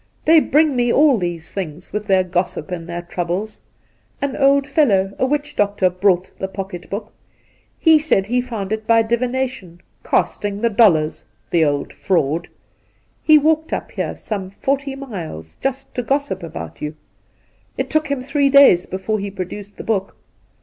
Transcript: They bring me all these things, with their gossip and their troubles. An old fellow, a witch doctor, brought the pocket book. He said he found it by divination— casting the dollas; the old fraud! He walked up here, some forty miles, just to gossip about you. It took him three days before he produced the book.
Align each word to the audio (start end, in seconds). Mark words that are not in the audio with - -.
They 0.25 0.39
bring 0.39 0.75
me 0.75 0.91
all 0.91 1.19
these 1.19 1.53
things, 1.53 1.93
with 1.93 2.07
their 2.07 2.23
gossip 2.23 2.71
and 2.71 2.89
their 2.89 3.03
troubles. 3.03 3.61
An 4.19 4.35
old 4.35 4.65
fellow, 4.65 5.13
a 5.19 5.27
witch 5.27 5.55
doctor, 5.55 5.91
brought 5.91 6.31
the 6.39 6.47
pocket 6.47 6.89
book. 6.89 7.13
He 7.77 7.99
said 7.99 8.25
he 8.25 8.41
found 8.41 8.71
it 8.71 8.87
by 8.87 9.03
divination— 9.03 9.79
casting 10.03 10.59
the 10.61 10.71
dollas; 10.71 11.23
the 11.51 11.63
old 11.63 11.93
fraud! 11.93 12.47
He 13.21 13.37
walked 13.37 13.73
up 13.73 13.91
here, 13.91 14.15
some 14.15 14.49
forty 14.49 14.95
miles, 14.95 15.55
just 15.57 15.93
to 15.93 16.01
gossip 16.01 16.41
about 16.41 16.81
you. 16.81 16.95
It 17.77 17.91
took 17.91 18.07
him 18.07 18.23
three 18.23 18.49
days 18.49 18.87
before 18.87 19.19
he 19.19 19.29
produced 19.29 19.77
the 19.77 19.83
book. 19.83 20.15